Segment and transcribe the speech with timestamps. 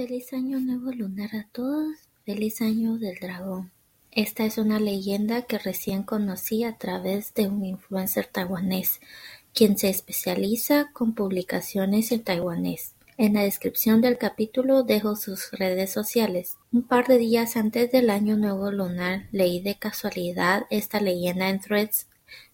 [0.00, 1.94] Feliz Año Nuevo Lunar a todos.
[2.24, 3.70] Feliz Año del Dragón.
[4.10, 8.98] Esta es una leyenda que recién conocí a través de un influencer taiwanés,
[9.52, 12.94] quien se especializa con publicaciones en taiwanés.
[13.18, 16.56] En la descripción del capítulo dejo sus redes sociales.
[16.72, 21.60] Un par de días antes del Año Nuevo Lunar leí de casualidad esta leyenda en
[21.60, 22.06] threads.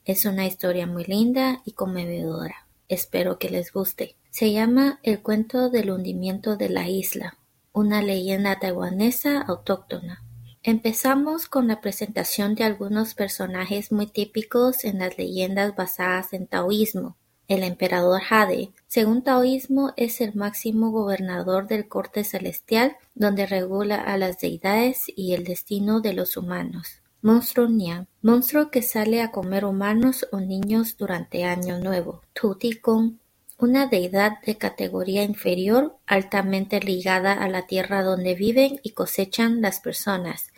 [0.05, 2.67] Es una historia muy linda y conmovedora.
[2.89, 4.17] Espero que les guste.
[4.37, 7.38] Se llama El cuento del hundimiento de la isla,
[7.77, 10.25] una leyenda taiwanesa autóctona.
[10.62, 17.19] Empezamos con la presentación de algunos personajes muy típicos en las leyendas basadas en taoísmo.
[17.48, 24.17] El emperador Jade, según taoísmo, es el máximo gobernador del corte celestial, donde regula a
[24.17, 27.03] las deidades y el destino de los humanos.
[27.20, 32.23] Monstruo Nian, monstruo que sale a comer humanos o niños durante Año Nuevo.
[32.33, 33.20] Tutikon,
[33.59, 39.81] una deidad de categoría inferior altamente ligada a la tierra donde viven y cosechan las
[39.81, 40.53] personas.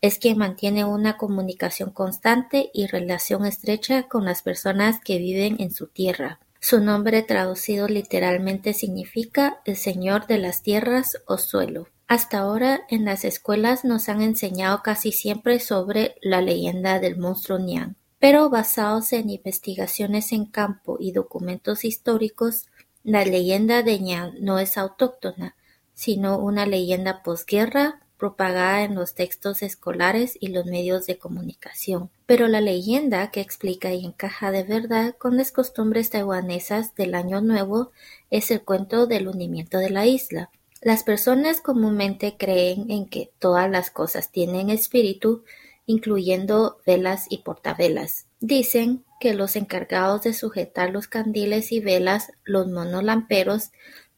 [0.00, 5.72] Es quien mantiene una comunicación constante y relación estrecha con las personas que viven en
[5.72, 6.38] su tierra.
[6.60, 11.88] Su nombre traducido literalmente significa el Señor de las tierras o suelo.
[12.08, 17.58] Hasta ahora en las escuelas nos han enseñado casi siempre sobre la leyenda del monstruo
[17.58, 17.96] Niang.
[18.18, 22.66] Pero basados en investigaciones en campo y documentos históricos,
[23.04, 25.54] la leyenda de Ñan no es autóctona,
[25.94, 32.10] sino una leyenda posguerra propagada en los textos escolares y los medios de comunicación.
[32.26, 37.40] Pero la leyenda que explica y encaja de verdad con las costumbres taiwanesas del Año
[37.40, 37.92] Nuevo
[38.30, 40.50] es el cuento del hundimiento de la isla.
[40.82, 45.44] Las personas comúnmente creen en que todas las cosas tienen espíritu
[45.88, 48.26] incluyendo velas y portavelas.
[48.40, 53.70] Dicen que los encargados de sujetar los candiles y velas, los monolamperos,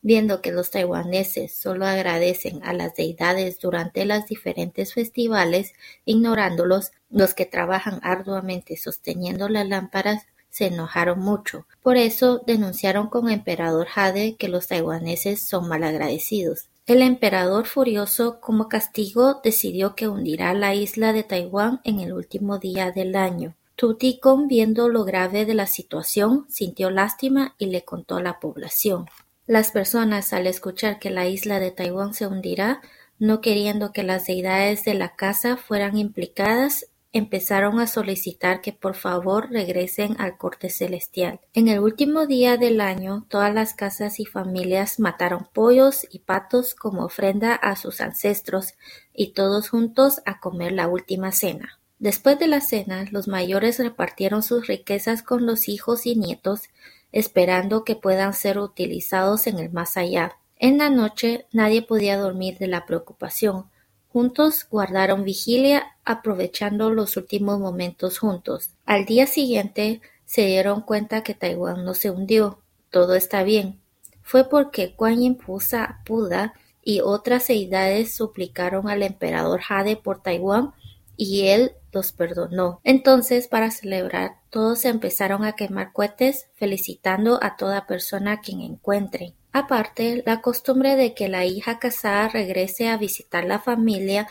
[0.03, 5.73] viendo que los taiwaneses solo agradecen a las deidades durante las diferentes festivales,
[6.05, 11.67] ignorándolos, los que trabajan arduamente sosteniendo las lámparas se enojaron mucho.
[11.83, 16.69] Por eso denunciaron con emperador Jade que los taiwaneses son malagradecidos.
[16.91, 22.59] El emperador furioso como castigo decidió que hundirá la isla de Taiwán en el último
[22.59, 23.55] día del año.
[23.77, 29.07] Tutikon, viendo lo grave de la situación, sintió lástima y le contó a la población.
[29.47, 32.81] Las personas, al escuchar que la isla de Taiwán se hundirá,
[33.21, 38.95] no queriendo que las deidades de la casa fueran implicadas, empezaron a solicitar que por
[38.95, 41.41] favor regresen al corte celestial.
[41.55, 46.75] En el último día del año, todas las casas y familias mataron pollos y patos
[46.75, 48.75] como ofrenda a sus ancestros
[49.13, 51.81] y todos juntos a comer la última cena.
[51.99, 56.71] Después de la cena, los mayores repartieron sus riquezas con los hijos y nietos,
[57.13, 60.37] esperando que puedan ser utilizados en el más allá.
[60.57, 63.67] En la noche nadie podía dormir de la preocupación,
[64.13, 68.71] Juntos guardaron vigilia, aprovechando los últimos momentos juntos.
[68.85, 72.59] Al día siguiente se dieron cuenta que Taiwán no se hundió.
[72.91, 73.81] Todo está bien.
[74.23, 80.73] Fue porque Kuan Yin Pusa Buda y otras deidades suplicaron al emperador Jade por Taiwán
[81.17, 82.81] y él los perdonó.
[82.83, 89.35] Entonces, para celebrar, todos empezaron a quemar cohetes, felicitando a toda persona a quien encuentren.
[89.53, 94.29] Aparte, la costumbre de que la hija casada regrese a visitar la familia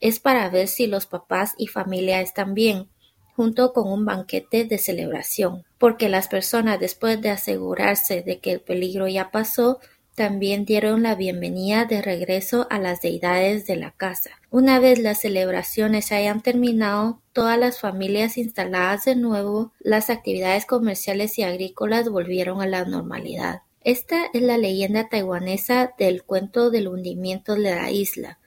[0.00, 2.88] es para ver si los papás y familia están bien,
[3.36, 8.60] junto con un banquete de celebración, porque las personas después de asegurarse de que el
[8.60, 9.80] peligro ya pasó,
[10.14, 14.30] también dieron la bienvenida de regreso a las deidades de la casa.
[14.48, 21.36] Una vez las celebraciones hayan terminado, todas las familias instaladas de nuevo, las actividades comerciales
[21.38, 23.62] y agrícolas volvieron a la normalidad.
[23.84, 28.38] Esta es la leyenda taiwanesa del cuento del hundimiento de la isla,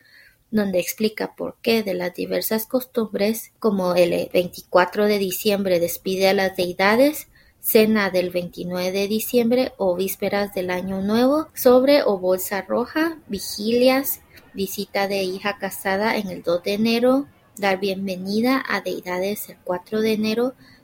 [0.49, 6.33] donde explica por qué de las diversas costumbres, como el 24 de diciembre despide a
[6.33, 7.27] las deidades,
[7.59, 14.21] cena del 29 de diciembre o vísperas del año nuevo, sobre o bolsa roja, vigilias,
[14.55, 20.01] visita de hija casada en el 2 de enero, dar bienvenida a deidades el 4
[20.01, 20.55] de enero,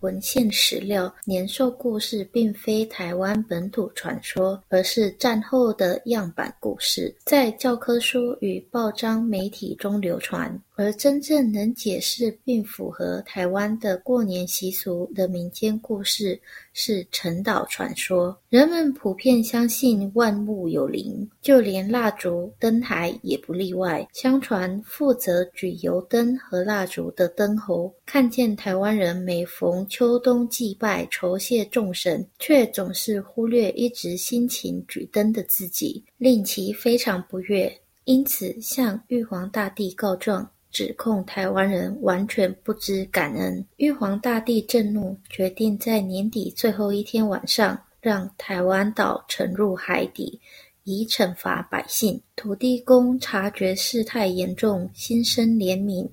[0.00, 10.60] 文献史料，年兽故事并非台湾本土传说，而是战后的样板故事，在教科书与报章媒体中流传。
[10.76, 16.38] 而真正能解释并符合台湾的过年习俗的民间故事
[16.74, 18.38] 是陈岛传说。
[18.50, 24.06] 人们普遍相信万物有灵，就连蜡烛、灯台也不例外。
[24.12, 37.74] 相传负责举油灯和蜡烛的灯侯，看见台湾人每逢秋冬祭拜酬谢众神，却总是忽略一直辛勤举灯的自己，令其非常不悦，
[38.04, 40.46] 因此向玉皇大帝告状。
[40.76, 50.38] 指控台湾人完全不知感恩，玉皇大帝震怒，决定在年底最后一天晚上，让台湾岛沉入海底，
[50.84, 52.20] 以惩罚百姓。
[52.36, 56.06] 土地公察觉事态严重，心生怜悯，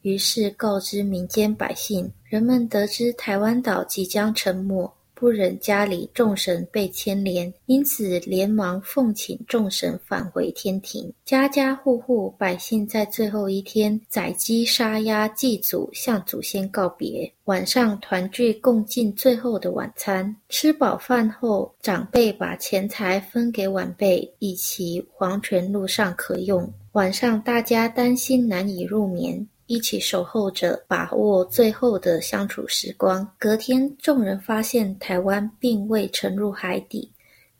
[0.00, 2.10] 于是告知民间百姓。
[2.24, 4.90] 人们得知台湾岛即将沉没。
[5.18, 11.10] 不忍家里众神被牵连，因此连忙奉请众神返回天庭。
[11.24, 17.32] 家家户户百姓在最后一天宰鸡杀鸭祭祖，向祖先告别。
[17.44, 20.36] 晚上团聚共进最后的晚餐。
[20.50, 26.70] 吃饱饭后，长辈把钱财分给晚辈，以其黄泉路上可用。
[26.92, 29.46] 晚上大家担心难以入眠。
[29.66, 33.28] 一起守候着，把握最后的相处时光。
[33.38, 37.10] 隔天，众人发现台湾并未沉入海底，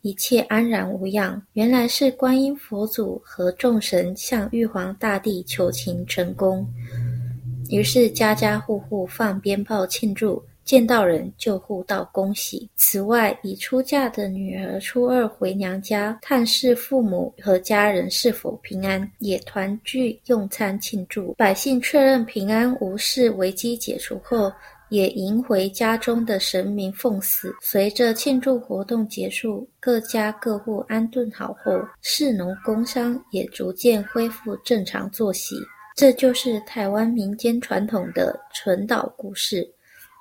[0.02, 1.42] 一切安然无恙。
[1.54, 6.64] 原来是观音佛祖和众神向玉皇大帝求情成功，
[7.70, 10.42] 于是家家户户放鞭炮庆祝。
[10.66, 12.68] 见到人就互道恭喜。
[12.74, 21.32] 此外，已出嫁的女儿初二回娘家探视父母和家人是否平安，也团聚用餐庆祝。
[21.34, 24.52] 百姓确认平安无事，危机解除后，
[24.88, 27.54] 也迎回家中的神明奉祀。
[27.62, 35.54] 随着庆祝活动结束，各家各户安顿好后，市农工商也逐渐恢复正常作息。
[35.94, 39.66] 这就是台湾民间传统的纯岛故事。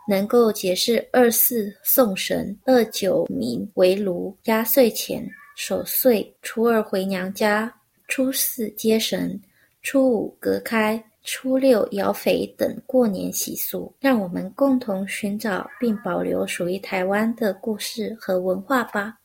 [0.07, 7.74] 能够解释二四送神、二九冥为炉、压岁钱、守岁、初二回娘家、
[8.07, 9.40] 初四接神、
[9.81, 19.18] 初五隔开、初六摇肥等过年习俗，让我们共同寻找并保留属于台湾的故事和文化吧。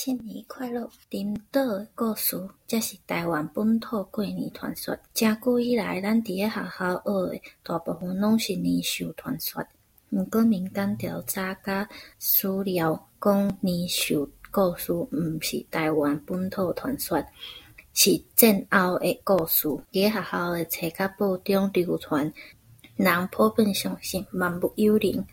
[0.00, 0.88] 新年快乐！
[1.10, 4.96] 领岛的故事，这是台湾本土过年传说。
[5.12, 9.60] 真久以来，咱伫个学校学的大部分拢是年兽传说。
[10.10, 11.88] 毋过民间调查甲
[12.20, 17.20] 史料讲，年兽故事毋是台湾本土传说，
[17.92, 19.66] 是战后的故事。
[19.66, 22.32] 伫个学校的册甲报中流传，
[22.94, 25.26] 人普遍相信万物有灵，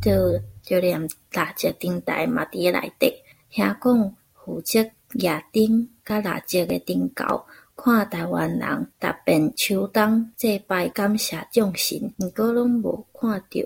[0.00, 3.12] 就就连大只灯台嘛伫个内底。
[3.54, 4.80] 听讲负责
[5.12, 7.44] 夜灯甲蜡烛的灯教，
[7.76, 13.60] 看台湾人逐遍秋冬祭拜感谢众神，毋过拢无看到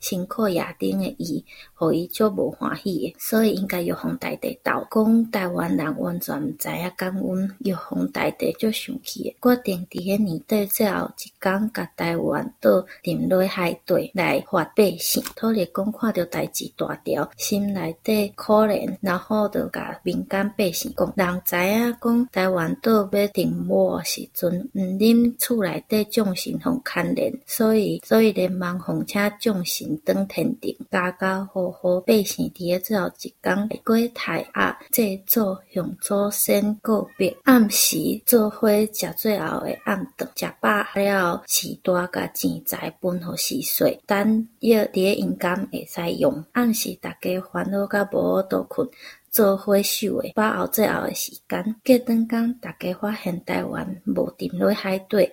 [0.00, 1.44] 辛苦夜顶的伊，
[1.74, 15.22] 互伊足无欢喜的，所以应该玉皇大帝斗讲台湾人完全毋知影感恩，玉皇大帝足生气的，决定伫迄年底最后一工，甲台湾岛沉落海底来发百姓。
[15.36, 29.06] 土地公看到代志大条，心内底可怜，然后就甲民间百姓讲，人知影讲台湾岛要沉没时阵，毋啉厝内底众神互牵连，所以所以连忙奉。
[29.06, 46.44] 请众神登天庭，家家户户百姓伫个最后一工过台鸭祭祖向祖先告别，暗时做伙食最后的暗顿，食饱了后，时大甲钱财分互四岁，等要伫个阴间会使用。
[46.52, 48.88] 暗时大家烦恼甲无好倒困，
[49.30, 51.76] 做伙守诶，把握最后诶时间。
[51.84, 55.30] 过灯工，大家发现台湾无沉落海底。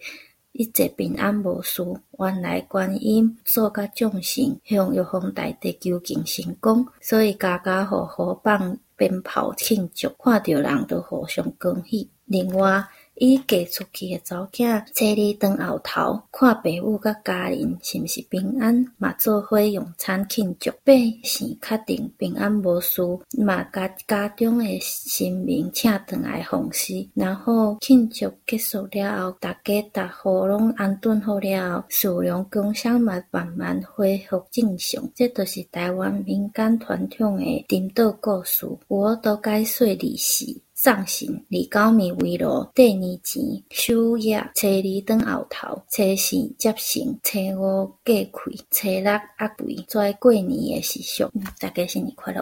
[0.52, 1.84] 一切平安无事，
[2.18, 12.10] 原来观音做甲众神向玉皇大帝求情成功，所以家家户户放鞭炮庆祝，看到人都互相恭喜。
[12.26, 12.84] 另外，
[13.20, 20.72] 伊嫁出去诶查某囝，初二当后头，看爸母甲家人是毋是平安，嘛做伙用餐庆祝。
[20.86, 20.94] 八
[21.26, 23.02] 是确定平安无事，
[23.38, 27.06] 嘛甲家中诶神明请转来奉事。
[27.14, 35.04] 然后庆祝结束了后，大家逐户拢安顿好了后，事量工商嘛慢慢恢复正常。
[35.14, 38.66] 这都是台湾民间传统诶颠倒故事。
[38.88, 40.46] 我都该说利是。
[40.82, 51.30] 送行二九米围炉，第二钱守夜，初二当后头，初四接行，初五过开，初六压柜，做过年的习俗。
[51.60, 52.42] 大家新年快乐！